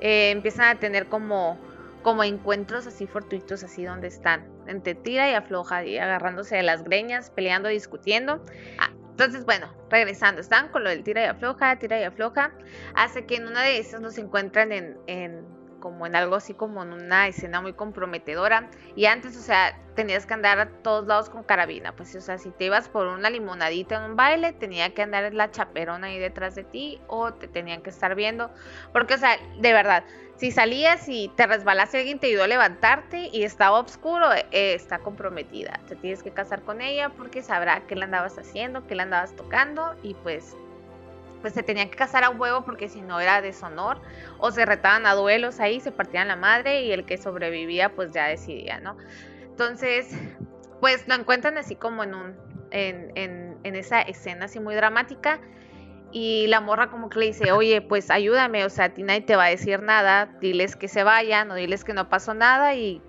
eh, 0.00 0.30
empiezan 0.30 0.76
a 0.76 0.80
tener 0.80 1.06
como, 1.06 1.58
como 2.02 2.24
encuentros 2.24 2.86
así 2.86 3.06
fortuitos, 3.06 3.62
así 3.62 3.84
donde 3.84 4.08
están, 4.08 4.46
entre 4.66 4.94
tira 4.94 5.30
y 5.30 5.34
afloja, 5.34 5.84
y 5.84 5.98
agarrándose 5.98 6.56
de 6.56 6.62
las 6.62 6.82
greñas, 6.84 7.30
peleando, 7.30 7.68
discutiendo. 7.68 8.44
Ah, 8.78 8.90
entonces, 9.10 9.44
bueno, 9.44 9.72
regresando, 9.90 10.40
están 10.40 10.68
con 10.68 10.84
lo 10.84 10.90
del 10.90 11.02
tira 11.02 11.22
y 11.22 11.26
afloja, 11.26 11.76
tira 11.78 12.00
y 12.00 12.04
afloja, 12.04 12.52
hace 12.94 13.26
que 13.26 13.36
en 13.36 13.48
una 13.48 13.62
de 13.62 13.78
esas 13.78 14.00
nos 14.00 14.16
encuentran 14.18 14.72
en 14.72 15.57
como 15.80 16.06
en 16.06 16.16
algo 16.16 16.36
así 16.36 16.54
como 16.54 16.82
en 16.82 16.92
una 16.92 17.28
escena 17.28 17.60
muy 17.60 17.72
comprometedora. 17.72 18.68
Y 18.96 19.06
antes, 19.06 19.36
o 19.36 19.40
sea, 19.40 19.78
tenías 19.94 20.26
que 20.26 20.34
andar 20.34 20.58
a 20.58 20.68
todos 20.82 21.06
lados 21.06 21.30
con 21.30 21.42
carabina. 21.42 21.94
Pues, 21.94 22.14
o 22.14 22.20
sea, 22.20 22.38
si 22.38 22.50
te 22.50 22.66
ibas 22.66 22.88
por 22.88 23.06
una 23.06 23.30
limonadita 23.30 23.96
en 23.96 24.10
un 24.10 24.16
baile, 24.16 24.52
tenía 24.52 24.94
que 24.94 25.02
andar 25.02 25.32
la 25.34 25.50
chaperona 25.50 26.08
ahí 26.08 26.18
detrás 26.18 26.54
de 26.54 26.64
ti 26.64 27.00
o 27.06 27.32
te 27.32 27.48
tenían 27.48 27.82
que 27.82 27.90
estar 27.90 28.14
viendo. 28.14 28.50
Porque, 28.92 29.14
o 29.14 29.18
sea, 29.18 29.36
de 29.60 29.72
verdad, 29.72 30.04
si 30.36 30.52
salías 30.52 31.08
y 31.08 31.32
te 31.36 31.48
resbalaste, 31.48 31.98
alguien 31.98 32.20
te 32.20 32.28
ayudó 32.28 32.44
a 32.44 32.46
levantarte 32.46 33.28
y 33.32 33.42
estaba 33.42 33.80
oscuro, 33.80 34.32
eh, 34.32 34.46
está 34.52 35.00
comprometida. 35.00 35.80
Te 35.88 35.96
tienes 35.96 36.22
que 36.22 36.30
casar 36.30 36.62
con 36.62 36.80
ella 36.80 37.08
porque 37.10 37.42
sabrá 37.42 37.86
qué 37.88 37.96
le 37.96 38.04
andabas 38.04 38.38
haciendo, 38.38 38.86
qué 38.86 38.94
le 38.94 39.02
andabas 39.02 39.34
tocando 39.34 39.96
y 40.02 40.14
pues 40.14 40.56
pues 41.40 41.54
se 41.54 41.62
tenían 41.62 41.90
que 41.90 41.96
casar 41.96 42.24
a 42.24 42.30
huevo 42.30 42.64
porque 42.64 42.88
si 42.88 43.00
no 43.00 43.20
era 43.20 43.40
deshonor 43.40 44.00
o 44.38 44.50
se 44.50 44.64
retaban 44.64 45.06
a 45.06 45.14
duelos 45.14 45.60
ahí, 45.60 45.80
se 45.80 45.92
partían 45.92 46.28
la 46.28 46.36
madre 46.36 46.82
y 46.82 46.92
el 46.92 47.04
que 47.04 47.16
sobrevivía 47.18 47.94
pues 47.94 48.12
ya 48.12 48.26
decidía, 48.26 48.80
¿no? 48.80 48.96
Entonces, 49.42 50.08
pues 50.80 51.06
lo 51.08 51.14
encuentran 51.14 51.58
así 51.58 51.76
como 51.76 52.04
en 52.04 52.14
un, 52.14 52.36
en, 52.70 53.12
en, 53.16 53.58
en 53.64 53.76
esa 53.76 54.00
escena 54.02 54.46
así 54.46 54.60
muy 54.60 54.74
dramática 54.74 55.40
y 56.10 56.46
la 56.46 56.60
morra 56.60 56.90
como 56.90 57.10
que 57.10 57.18
le 57.18 57.26
dice, 57.26 57.52
oye, 57.52 57.82
pues 57.82 58.10
ayúdame, 58.10 58.64
o 58.64 58.70
sea, 58.70 58.86
a 58.86 58.88
ti 58.90 59.02
nadie 59.02 59.20
te 59.20 59.36
va 59.36 59.44
a 59.44 59.48
decir 59.50 59.82
nada, 59.82 60.26
diles 60.40 60.76
que 60.76 60.88
se 60.88 61.02
vayan 61.02 61.50
o 61.50 61.54
diles 61.54 61.84
que 61.84 61.92
no 61.92 62.08
pasó 62.08 62.34
nada 62.34 62.74
y 62.74 63.02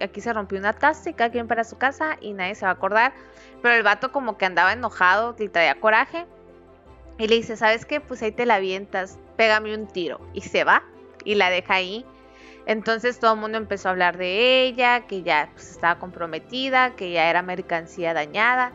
aquí 0.00 0.20
se 0.20 0.32
rompió 0.32 0.58
una 0.58 0.72
taza 0.72 1.10
y 1.10 1.14
cada 1.14 1.30
quien 1.30 1.46
para 1.46 1.64
su 1.64 1.78
casa 1.78 2.16
y 2.20 2.32
nadie 2.32 2.54
se 2.54 2.64
va 2.64 2.72
a 2.72 2.74
acordar. 2.74 3.12
Pero 3.62 3.74
el 3.74 3.82
vato 3.82 4.12
como 4.12 4.38
que 4.38 4.44
andaba 4.44 4.72
enojado 4.72 5.36
y 5.38 5.48
traía 5.48 5.76
coraje. 5.76 6.26
Y 7.22 7.28
le 7.28 7.36
dice, 7.36 7.56
¿sabes 7.56 7.86
qué? 7.86 8.00
Pues 8.00 8.20
ahí 8.22 8.32
te 8.32 8.46
la 8.46 8.56
avientas, 8.56 9.16
pégame 9.36 9.72
un 9.76 9.86
tiro. 9.86 10.20
Y 10.34 10.40
se 10.40 10.64
va 10.64 10.82
y 11.24 11.36
la 11.36 11.50
deja 11.50 11.74
ahí. 11.74 12.04
Entonces 12.66 13.20
todo 13.20 13.34
el 13.34 13.38
mundo 13.38 13.58
empezó 13.58 13.86
a 13.86 13.92
hablar 13.92 14.18
de 14.18 14.64
ella, 14.64 15.06
que 15.06 15.22
ya 15.22 15.48
pues, 15.54 15.70
estaba 15.70 16.00
comprometida, 16.00 16.96
que 16.96 17.12
ya 17.12 17.30
era 17.30 17.40
mercancía 17.42 18.12
dañada. 18.12 18.72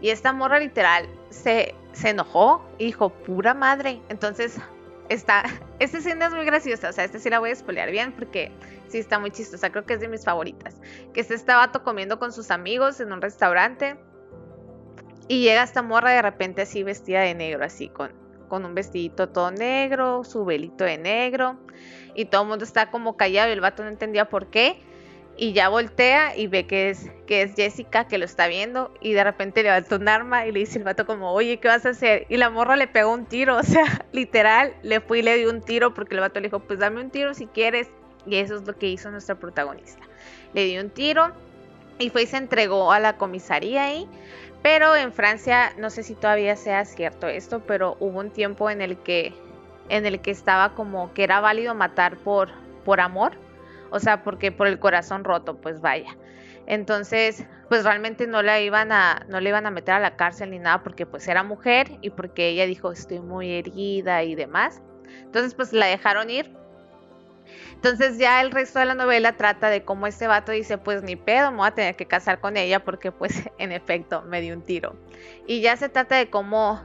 Y 0.00 0.08
esta 0.08 0.32
morra 0.32 0.58
literal 0.60 1.10
se, 1.28 1.74
se 1.92 2.08
enojó 2.08 2.66
y 2.78 2.86
dijo, 2.86 3.10
pura 3.10 3.52
madre. 3.52 4.00
Entonces, 4.08 4.56
está, 5.10 5.44
esta 5.78 5.98
escena 5.98 6.28
es 6.28 6.32
muy 6.32 6.46
graciosa, 6.46 6.88
o 6.88 6.92
sea, 6.94 7.04
esta 7.04 7.18
sí 7.18 7.28
la 7.28 7.38
voy 7.38 7.50
a 7.50 7.54
spoilear 7.54 7.90
bien 7.90 8.12
porque 8.12 8.50
sí 8.88 8.96
está 8.96 9.18
muy 9.18 9.30
chistosa, 9.30 9.68
creo 9.68 9.84
que 9.84 9.92
es 9.92 10.00
de 10.00 10.08
mis 10.08 10.24
favoritas. 10.24 10.74
Que 11.12 11.20
este 11.20 11.52
vato 11.52 11.84
comiendo 11.84 12.18
con 12.18 12.32
sus 12.32 12.50
amigos 12.50 12.98
en 13.00 13.12
un 13.12 13.20
restaurante 13.20 13.98
y 15.30 15.42
llega 15.42 15.62
esta 15.62 15.80
morra 15.80 16.10
de 16.10 16.22
repente 16.22 16.62
así 16.62 16.82
vestida 16.82 17.20
de 17.20 17.36
negro, 17.36 17.64
así 17.64 17.88
con, 17.88 18.10
con 18.48 18.64
un 18.64 18.74
vestidito 18.74 19.28
todo 19.28 19.52
negro, 19.52 20.24
su 20.24 20.44
velito 20.44 20.82
de 20.82 20.98
negro 20.98 21.56
y 22.16 22.24
todo 22.24 22.42
el 22.42 22.48
mundo 22.48 22.64
está 22.64 22.90
como 22.90 23.16
callado 23.16 23.48
y 23.48 23.52
el 23.52 23.60
vato 23.60 23.84
no 23.84 23.90
entendía 23.90 24.28
por 24.28 24.48
qué 24.48 24.82
y 25.36 25.52
ya 25.52 25.68
voltea 25.68 26.36
y 26.36 26.48
ve 26.48 26.66
que 26.66 26.90
es, 26.90 27.12
que 27.28 27.42
es 27.42 27.54
Jessica 27.54 28.08
que 28.08 28.18
lo 28.18 28.24
está 28.24 28.48
viendo 28.48 28.92
y 29.00 29.12
de 29.12 29.22
repente 29.22 29.62
levanta 29.62 29.94
un 29.94 30.08
arma 30.08 30.48
y 30.48 30.50
le 30.50 30.58
dice 30.58 30.78
el 30.78 30.84
vato 30.84 31.06
como, 31.06 31.30
oye, 31.30 31.58
¿qué 31.58 31.68
vas 31.68 31.86
a 31.86 31.90
hacer? 31.90 32.26
Y 32.28 32.36
la 32.36 32.50
morra 32.50 32.74
le 32.74 32.88
pegó 32.88 33.12
un 33.12 33.24
tiro, 33.24 33.56
o 33.58 33.62
sea, 33.62 34.04
literal, 34.10 34.74
le 34.82 35.00
fui 35.00 35.20
y 35.20 35.22
le 35.22 35.36
dio 35.36 35.48
un 35.48 35.60
tiro 35.60 35.94
porque 35.94 36.16
el 36.16 36.22
vato 36.22 36.40
le 36.40 36.48
dijo, 36.48 36.58
pues 36.58 36.80
dame 36.80 37.00
un 37.00 37.10
tiro 37.10 37.34
si 37.34 37.46
quieres. 37.46 37.88
Y 38.26 38.34
eso 38.34 38.56
es 38.56 38.66
lo 38.66 38.76
que 38.76 38.88
hizo 38.88 39.12
nuestra 39.12 39.36
protagonista. 39.36 40.02
Le 40.54 40.64
dio 40.64 40.82
un 40.82 40.90
tiro 40.90 41.30
y 42.00 42.10
fue 42.10 42.22
y 42.22 42.26
se 42.26 42.38
entregó 42.38 42.90
a 42.90 42.98
la 42.98 43.16
comisaría 43.16 43.84
ahí. 43.84 44.08
Pero 44.62 44.94
en 44.94 45.12
Francia, 45.12 45.72
no 45.78 45.90
sé 45.90 46.02
si 46.02 46.14
todavía 46.14 46.56
sea 46.56 46.84
cierto 46.84 47.28
esto, 47.28 47.60
pero 47.66 47.96
hubo 48.00 48.18
un 48.20 48.30
tiempo 48.30 48.68
en 48.70 48.82
el 48.82 48.98
que, 48.98 49.32
en 49.88 50.06
el 50.06 50.20
que 50.20 50.30
estaba 50.30 50.74
como 50.74 51.12
que 51.14 51.24
era 51.24 51.40
válido 51.40 51.74
matar 51.74 52.16
por, 52.16 52.50
por 52.84 53.00
amor 53.00 53.32
o 53.90 53.98
sea, 53.98 54.22
porque 54.22 54.52
por 54.52 54.66
el 54.66 54.78
corazón 54.78 55.24
roto, 55.24 55.56
pues 55.56 55.80
vaya. 55.80 56.16
Entonces, 56.66 57.44
pues 57.68 57.84
realmente 57.84 58.26
no 58.26 58.42
la 58.42 58.60
iban 58.60 58.92
a, 58.92 59.26
no 59.28 59.40
le 59.40 59.50
iban 59.50 59.66
a 59.66 59.70
meter 59.70 59.94
a 59.94 60.00
la 60.00 60.16
cárcel 60.16 60.50
ni 60.50 60.58
nada 60.58 60.82
porque 60.82 61.06
pues 61.06 61.26
era 61.26 61.42
mujer 61.42 61.98
y 62.00 62.10
porque 62.10 62.48
ella 62.48 62.66
dijo 62.66 62.92
estoy 62.92 63.20
muy 63.20 63.50
herida 63.52 64.22
y 64.22 64.34
demás. 64.34 64.80
Entonces, 65.22 65.54
pues 65.54 65.72
la 65.72 65.86
dejaron 65.86 66.30
ir. 66.30 66.54
Entonces 67.74 68.18
ya 68.18 68.40
el 68.40 68.50
resto 68.50 68.78
de 68.78 68.84
la 68.84 68.94
novela 68.94 69.36
trata 69.36 69.68
de 69.70 69.84
cómo 69.84 70.06
este 70.06 70.26
vato 70.26 70.52
dice, 70.52 70.78
pues 70.78 71.02
ni 71.02 71.16
pedo, 71.16 71.50
me 71.50 71.58
voy 71.58 71.68
a 71.68 71.70
tener 71.70 71.96
que 71.96 72.06
casar 72.06 72.40
con 72.40 72.56
ella 72.56 72.84
porque 72.84 73.12
pues 73.12 73.42
en 73.58 73.72
efecto 73.72 74.22
me 74.22 74.40
dio 74.40 74.54
un 74.54 74.62
tiro. 74.62 74.96
Y 75.46 75.60
ya 75.60 75.76
se 75.76 75.88
trata 75.88 76.16
de 76.16 76.28
cómo 76.30 76.80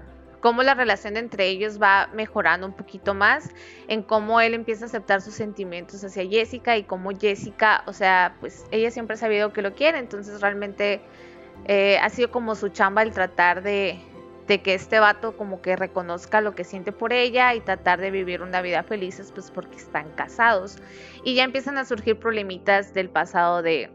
cómo 0.46 0.62
la 0.62 0.76
relación 0.76 1.18
entre 1.18 1.48
ellos 1.48 1.82
va 1.82 2.08
mejorando 2.14 2.68
un 2.68 2.74
poquito 2.74 3.16
más, 3.16 3.50
en 3.88 4.04
cómo 4.04 4.40
él 4.40 4.54
empieza 4.54 4.86
a 4.86 4.88
aceptar 4.88 5.20
sus 5.24 5.34
sentimientos 5.34 6.04
hacia 6.04 6.24
Jessica 6.24 6.78
y 6.78 6.84
cómo 6.84 7.10
Jessica, 7.20 7.82
o 7.88 7.94
sea, 7.94 8.36
pues 8.40 8.64
ella 8.70 8.92
siempre 8.92 9.16
ha 9.16 9.18
sabido 9.18 9.52
que 9.54 9.64
lo 9.64 9.74
quiere, 9.74 9.98
entonces 9.98 10.42
realmente 10.42 11.02
eh, 11.68 11.98
ha 11.98 12.10
sido 12.10 12.30
como 12.30 12.54
su 12.54 12.70
chamba 12.70 13.02
el 13.02 13.12
tratar 13.12 13.64
de, 13.64 14.00
de 14.48 14.62
que 14.62 14.74
este 14.74 15.00
vato 15.00 15.36
como 15.36 15.62
que 15.62 15.76
reconozca 15.76 16.42
lo 16.42 16.54
que 16.54 16.64
siente 16.64 16.92
por 16.92 17.14
ella 17.14 17.54
y 17.56 17.62
tratar 17.62 18.00
de 18.00 18.12
vivir 18.12 18.42
una 18.42 18.62
vida 18.62 18.84
felices 18.84 19.32
pues 19.34 19.52
porque 19.52 19.78
están 19.78 20.12
casados 20.12 20.78
y 21.24 21.36
ya 21.36 21.44
empiezan 21.44 21.78
a 21.78 21.86
surgir 21.86 22.20
problemitas 22.20 22.94
del 22.94 23.10
pasado 23.10 23.62
de 23.62 23.90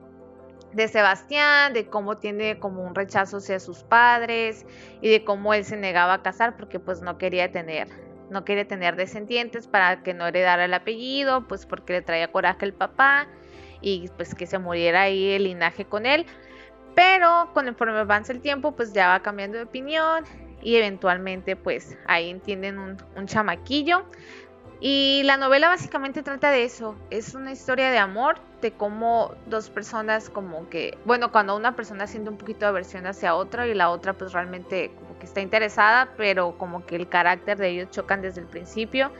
de 0.72 0.86
Sebastián, 0.86 1.72
de 1.72 1.86
cómo 1.86 2.18
tiene 2.18 2.60
como 2.60 2.84
un 2.84 2.94
rechazo 2.94 3.38
hacia 3.38 3.58
sus 3.58 3.82
padres 3.82 4.64
y 5.00 5.08
de 5.08 5.24
cómo 5.24 5.52
él 5.52 5.64
se 5.64 5.76
negaba 5.76 6.14
a 6.14 6.22
casar 6.22 6.56
porque 6.56 6.78
pues 6.78 7.02
no 7.02 7.18
quería 7.18 7.50
tener 7.50 7.88
no 8.30 8.44
quería 8.44 8.66
tener 8.66 8.96
descendientes 8.96 9.66
para 9.66 10.02
que 10.02 10.14
no 10.14 10.26
heredara 10.26 10.64
el 10.64 10.74
apellido, 10.74 11.46
pues 11.48 11.66
porque 11.66 11.94
le 11.94 12.02
traía 12.02 12.30
coraje 12.30 12.64
el 12.64 12.72
papá 12.72 13.26
y 13.80 14.08
pues 14.16 14.34
que 14.34 14.46
se 14.46 14.58
muriera 14.58 15.02
ahí 15.02 15.30
el 15.32 15.44
linaje 15.44 15.84
con 15.84 16.06
él. 16.06 16.26
Pero 17.00 17.48
conforme 17.54 17.98
avanza 17.98 18.30
el 18.30 18.42
tiempo, 18.42 18.72
pues 18.72 18.92
ya 18.92 19.08
va 19.08 19.20
cambiando 19.20 19.56
de 19.56 19.64
opinión 19.64 20.22
y 20.60 20.76
eventualmente 20.76 21.56
pues 21.56 21.96
ahí 22.06 22.28
entienden 22.28 22.78
un, 22.78 22.98
un 23.16 23.26
chamaquillo. 23.26 24.04
Y 24.80 25.22
la 25.24 25.38
novela 25.38 25.68
básicamente 25.68 26.22
trata 26.22 26.50
de 26.50 26.64
eso, 26.64 26.94
es 27.08 27.34
una 27.34 27.52
historia 27.52 27.90
de 27.90 27.96
amor, 27.96 28.36
de 28.60 28.72
cómo 28.72 29.34
dos 29.46 29.70
personas 29.70 30.28
como 30.28 30.68
que, 30.68 30.98
bueno, 31.06 31.32
cuando 31.32 31.56
una 31.56 31.74
persona 31.74 32.06
siente 32.06 32.28
un 32.28 32.36
poquito 32.36 32.60
de 32.60 32.66
aversión 32.66 33.06
hacia 33.06 33.34
otra 33.34 33.66
y 33.66 33.72
la 33.72 33.88
otra 33.88 34.12
pues 34.12 34.34
realmente 34.34 34.90
como 34.98 35.18
que 35.18 35.24
está 35.24 35.40
interesada, 35.40 36.10
pero 36.18 36.58
como 36.58 36.84
que 36.84 36.96
el 36.96 37.08
carácter 37.08 37.56
de 37.56 37.70
ellos 37.70 37.90
chocan 37.90 38.20
desde 38.20 38.42
el 38.42 38.46
principio. 38.46 39.10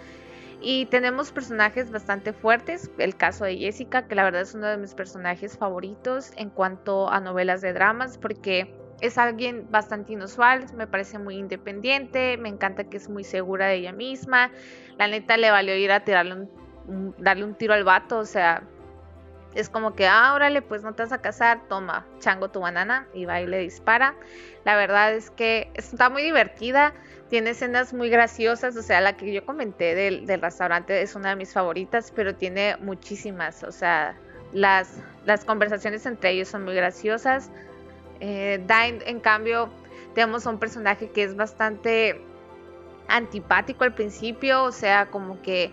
Y 0.62 0.86
tenemos 0.86 1.32
personajes 1.32 1.90
bastante 1.90 2.32
fuertes, 2.34 2.90
el 2.98 3.16
caso 3.16 3.44
de 3.44 3.56
Jessica, 3.56 4.06
que 4.06 4.14
la 4.14 4.24
verdad 4.24 4.42
es 4.42 4.54
uno 4.54 4.66
de 4.66 4.76
mis 4.76 4.94
personajes 4.94 5.56
favoritos 5.56 6.32
en 6.36 6.50
cuanto 6.50 7.10
a 7.10 7.18
novelas 7.20 7.62
de 7.62 7.72
dramas, 7.72 8.18
porque 8.18 8.74
es 9.00 9.16
alguien 9.16 9.66
bastante 9.70 10.12
inusual, 10.12 10.66
me 10.74 10.86
parece 10.86 11.18
muy 11.18 11.36
independiente, 11.36 12.36
me 12.36 12.50
encanta 12.50 12.84
que 12.84 12.98
es 12.98 13.08
muy 13.08 13.24
segura 13.24 13.68
de 13.68 13.76
ella 13.76 13.92
misma. 13.92 14.50
La 14.98 15.08
neta 15.08 15.38
le 15.38 15.50
valió 15.50 15.74
ir 15.74 15.92
a 15.92 16.04
tirarle 16.04 16.34
un, 16.34 17.14
darle 17.16 17.44
un 17.44 17.54
tiro 17.54 17.72
al 17.72 17.84
vato, 17.84 18.18
o 18.18 18.26
sea, 18.26 18.62
es 19.54 19.68
como 19.68 19.94
que, 19.94 20.06
ah, 20.06 20.32
órale, 20.34 20.62
pues 20.62 20.82
no 20.82 20.94
te 20.94 21.02
vas 21.02 21.12
a 21.12 21.20
casar, 21.20 21.60
toma, 21.68 22.06
chango 22.20 22.50
tu 22.50 22.60
banana 22.60 23.06
y 23.14 23.24
va 23.24 23.40
y 23.40 23.46
le 23.46 23.58
dispara. 23.58 24.14
La 24.64 24.76
verdad 24.76 25.12
es 25.14 25.30
que 25.30 25.70
está 25.74 26.08
muy 26.10 26.22
divertida, 26.22 26.92
tiene 27.28 27.50
escenas 27.50 27.92
muy 27.92 28.10
graciosas, 28.10 28.76
o 28.76 28.82
sea, 28.82 29.00
la 29.00 29.16
que 29.16 29.32
yo 29.32 29.44
comenté 29.44 29.94
del, 29.94 30.26
restaurante 30.40 31.02
es 31.02 31.14
una 31.14 31.30
de 31.30 31.36
mis 31.36 31.52
favoritas, 31.52 32.12
pero 32.14 32.34
tiene 32.34 32.76
muchísimas, 32.78 33.62
o 33.62 33.72
sea, 33.72 34.16
las, 34.52 34.96
las 35.24 35.44
conversaciones 35.44 36.06
entre 36.06 36.30
ellos 36.30 36.48
son 36.48 36.64
muy 36.64 36.74
graciosas 36.74 37.50
eh, 38.20 38.62
en 39.06 39.20
cambio, 39.20 39.70
tenemos 40.14 40.46
un 40.46 40.58
personaje 40.58 41.10
que 41.10 41.24
es 41.24 41.34
bastante 41.34 42.20
antipático 43.08 43.84
al 43.84 43.94
principio, 43.94 44.64
o 44.64 44.72
sea, 44.72 45.06
como 45.06 45.40
que 45.42 45.72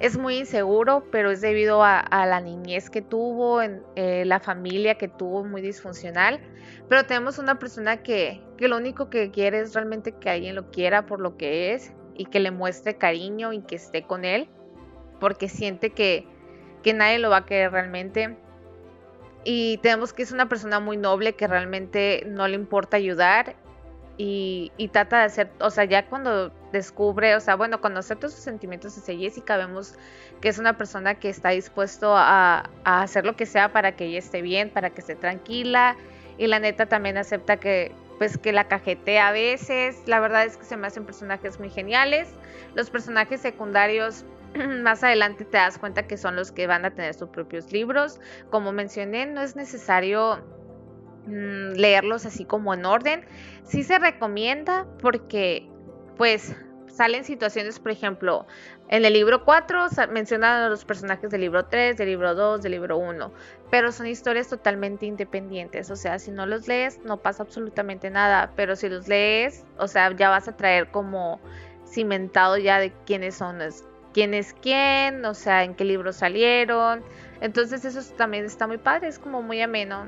es 0.00 0.18
muy 0.18 0.38
inseguro, 0.38 1.06
pero 1.10 1.30
es 1.30 1.40
debido 1.40 1.82
a, 1.84 2.04
la 2.10 2.40
niñez 2.40 2.90
que 2.90 3.02
tuvo, 3.02 3.62
en, 3.62 3.82
eh, 3.96 4.24
la 4.24 4.40
familia 4.40 4.96
que 4.96 5.08
tuvo 5.08 5.44
muy 5.44 5.62
disfuncional. 5.62 6.40
Pero 6.88 7.06
tenemos 7.06 7.38
una 7.38 7.58
persona 7.58 8.02
que, 8.02 8.42
que 8.56 8.68
lo 8.68 8.76
único 8.76 9.08
que 9.08 9.30
quiere 9.30 9.60
es 9.60 9.74
realmente 9.74 10.12
que 10.12 10.30
alguien 10.30 10.54
lo 10.54 10.70
quiera 10.70 11.06
por 11.06 11.20
lo 11.20 11.36
que 11.36 11.72
es 11.72 11.92
y 12.14 12.26
que 12.26 12.40
le 12.40 12.50
muestre 12.50 12.96
cariño 12.96 13.52
y 13.52 13.62
que 13.62 13.76
esté 13.76 14.02
con 14.02 14.24
él, 14.24 14.48
porque 15.20 15.48
siente 15.48 15.90
que, 15.90 16.26
que 16.82 16.92
nadie 16.92 17.18
lo 17.18 17.30
va 17.30 17.38
a 17.38 17.46
querer 17.46 17.72
realmente 17.72 18.36
y 19.44 19.78
tenemos 19.78 20.12
que 20.12 20.22
es 20.22 20.32
una 20.32 20.48
persona 20.48 20.80
muy 20.80 20.96
noble 20.96 21.34
que 21.34 21.46
realmente 21.46 22.24
no 22.26 22.48
le 22.48 22.54
importa 22.54 22.96
ayudar 22.96 23.56
y, 24.16 24.70
trata 24.92 25.18
de 25.18 25.24
hacer, 25.24 25.50
o 25.60 25.70
sea, 25.70 25.84
ya 25.84 26.06
cuando 26.06 26.52
descubre, 26.72 27.34
o 27.34 27.40
sea, 27.40 27.56
bueno, 27.56 27.80
cuando 27.80 28.00
acepta 28.00 28.28
sus 28.28 28.40
sentimientos 28.40 28.96
hacia 28.96 29.16
Jessica, 29.16 29.56
vemos 29.56 29.94
que 30.40 30.48
es 30.48 30.58
una 30.58 30.76
persona 30.76 31.16
que 31.16 31.28
está 31.28 31.50
dispuesto 31.50 32.16
a, 32.16 32.70
a 32.84 33.02
hacer 33.02 33.24
lo 33.24 33.34
que 33.36 33.46
sea 33.46 33.72
para 33.72 33.96
que 33.96 34.06
ella 34.06 34.18
esté 34.18 34.42
bien, 34.42 34.70
para 34.70 34.90
que 34.90 35.00
esté 35.00 35.16
tranquila 35.16 35.96
y 36.38 36.46
la 36.46 36.58
neta 36.58 36.86
también 36.86 37.16
acepta 37.16 37.58
que 37.58 37.92
pues 38.18 38.38
que 38.38 38.52
la 38.52 38.68
cajetea 38.68 39.28
a 39.28 39.32
veces, 39.32 40.02
la 40.06 40.20
verdad 40.20 40.44
es 40.44 40.56
que 40.56 40.64
se 40.64 40.76
me 40.76 40.86
hacen 40.86 41.04
personajes 41.04 41.58
muy 41.58 41.68
geniales, 41.68 42.28
los 42.74 42.88
personajes 42.90 43.40
secundarios 43.40 44.24
más 44.82 45.02
adelante 45.02 45.44
te 45.44 45.56
das 45.56 45.78
cuenta 45.78 46.06
que 46.06 46.16
son 46.16 46.36
los 46.36 46.52
que 46.52 46.66
van 46.66 46.84
a 46.84 46.90
tener 46.92 47.14
sus 47.14 47.28
propios 47.28 47.72
libros. 47.72 48.20
Como 48.50 48.72
mencioné, 48.72 49.26
no 49.26 49.42
es 49.42 49.56
necesario 49.56 50.44
leerlos 51.26 52.26
así 52.26 52.44
como 52.44 52.74
en 52.74 52.84
orden. 52.84 53.24
Sí 53.64 53.82
se 53.82 53.98
recomienda 53.98 54.86
porque 55.00 55.68
pues 56.16 56.54
salen 56.86 57.24
situaciones, 57.24 57.80
por 57.80 57.90
ejemplo, 57.90 58.46
en 58.88 59.04
el 59.04 59.14
libro 59.14 59.44
4 59.44 59.86
mencionan 60.12 60.62
a 60.62 60.68
los 60.68 60.84
personajes 60.84 61.30
del 61.30 61.40
libro 61.40 61.64
3, 61.64 61.96
del 61.96 62.08
libro 62.08 62.34
2, 62.34 62.62
del 62.62 62.72
libro 62.72 62.98
1, 62.98 63.32
pero 63.70 63.90
son 63.90 64.06
historias 64.06 64.48
totalmente 64.48 65.06
independientes, 65.06 65.90
o 65.90 65.96
sea, 65.96 66.18
si 66.18 66.30
no 66.30 66.46
los 66.46 66.68
lees 66.68 67.00
no 67.04 67.16
pasa 67.16 67.42
absolutamente 67.42 68.10
nada, 68.10 68.52
pero 68.54 68.76
si 68.76 68.88
los 68.88 69.08
lees, 69.08 69.64
o 69.78 69.88
sea, 69.88 70.14
ya 70.14 70.28
vas 70.28 70.46
a 70.46 70.56
traer 70.56 70.90
como 70.90 71.40
cimentado 71.86 72.58
ya 72.58 72.78
de 72.78 72.92
quiénes 73.06 73.34
son 73.34 73.58
quién 74.12 74.32
es 74.32 74.54
quién, 74.62 75.24
o 75.24 75.34
sea, 75.34 75.64
en 75.64 75.74
qué 75.74 75.84
libros 75.84 76.16
salieron. 76.16 77.02
Entonces 77.40 77.84
eso 77.84 78.14
también 78.14 78.44
está 78.44 78.66
muy 78.66 78.78
padre, 78.78 79.08
es 79.08 79.18
como 79.18 79.42
muy 79.42 79.60
ameno. 79.60 80.06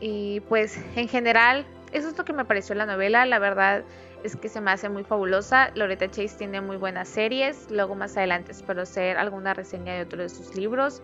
Y 0.00 0.40
pues 0.40 0.78
en 0.96 1.08
general, 1.08 1.66
eso 1.92 2.08
es 2.08 2.18
lo 2.18 2.24
que 2.24 2.32
me 2.32 2.44
pareció 2.44 2.74
la 2.74 2.86
novela. 2.86 3.24
La 3.26 3.38
verdad 3.38 3.84
es 4.24 4.36
que 4.36 4.48
se 4.48 4.60
me 4.60 4.70
hace 4.70 4.88
muy 4.88 5.04
fabulosa. 5.04 5.70
Loretta 5.74 6.10
Chase 6.10 6.36
tiene 6.36 6.60
muy 6.60 6.76
buenas 6.76 7.08
series. 7.08 7.70
Luego 7.70 7.94
más 7.94 8.16
adelante 8.16 8.52
espero 8.52 8.82
hacer 8.82 9.16
alguna 9.16 9.54
reseña 9.54 9.94
de 9.94 10.02
otro 10.02 10.22
de 10.22 10.28
sus 10.28 10.54
libros. 10.56 11.02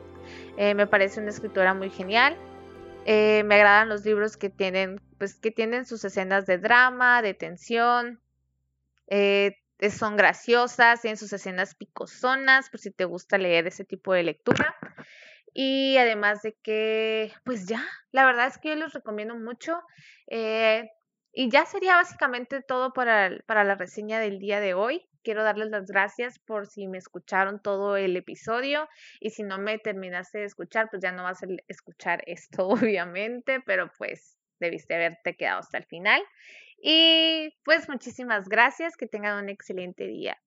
Eh, 0.57 0.75
me 0.75 0.87
parece 0.87 1.21
una 1.21 1.31
escritora 1.31 1.75
muy 1.75 1.91
genial. 1.91 2.37
Eh, 3.07 3.43
me 3.45 3.57
agradan 3.57 3.89
los 3.89 4.05
libros 4.05 4.37
que 4.37 4.51
tienen, 4.51 5.01
pues, 5.19 5.35
que 5.35 5.51
tienen 5.51 5.87
sus 5.87 6.05
escenas 6.05 6.47
de 6.47 6.59
drama, 6.59 7.23
de 7.23 7.35
tensión. 7.35 8.21
Eh, 9.07 9.57
son 9.91 10.17
graciosas, 10.17 11.01
tienen 11.01 11.17
sus 11.17 11.33
escenas 11.33 11.75
picosonas, 11.75 12.69
por 12.69 12.81
si 12.81 12.91
te 12.91 13.07
gusta 13.07 13.39
leer 13.39 13.67
ese 13.67 13.85
tipo 13.85 14.13
de 14.13 14.23
lectura. 14.23 14.77
Y 15.53 15.97
además 15.97 16.43
de 16.43 16.57
que, 16.63 17.33
pues 17.45 17.67
ya, 17.67 17.85
la 18.13 18.25
verdad 18.25 18.47
es 18.47 18.59
que 18.59 18.71
yo 18.71 18.77
los 18.77 18.93
recomiendo 18.93 19.37
mucho. 19.37 19.81
Eh, 20.29 20.89
y 21.33 21.51
ya 21.51 21.65
sería 21.65 21.95
básicamente 21.95 22.63
todo 22.63 22.93
para, 22.93 23.31
para 23.47 23.65
la 23.65 23.77
reseña 23.77 24.19
del 24.21 24.39
día 24.39 24.61
de 24.61 24.75
hoy. 24.75 25.07
Quiero 25.23 25.45
darles 25.45 25.71
las 25.71 25.87
gracias 25.87 26.39
por 26.39 26.67
si 26.67 26.89
me 26.89 26.99
escucharon 26.99 27.61
todo 27.63 27.97
el 27.97 28.17
episodio 28.17 28.89
y 29.21 29.31
si 29.31 29.43
no 29.43 29.59
me 29.59 29.79
terminaste 29.79 30.39
de 30.39 30.45
escuchar, 30.45 30.89
pues 30.91 31.03
ya 31.03 31.13
no 31.13 31.25
vas 31.25 31.43
a 31.43 31.47
escuchar 31.69 32.23
esto 32.27 32.69
obviamente, 32.69 33.61
pero 33.61 33.91
pues 33.99 34.39
debiste 34.59 34.95
haberte 34.95 35.37
quedado 35.37 35.61
hasta 35.61 35.79
el 35.79 35.85
final. 35.85 36.23
Y 36.83 37.55
pues 37.65 37.89
muchísimas 37.89 38.49
gracias, 38.49 38.97
que 38.97 39.07
tengan 39.07 39.43
un 39.43 39.51
excelente 39.51 40.07
día. 40.07 40.41